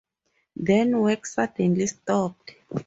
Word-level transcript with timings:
Then 0.55 0.99
work 0.99 1.27
suddenly 1.27 1.85
stopped. 1.85 2.55